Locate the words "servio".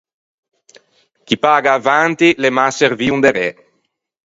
2.79-3.11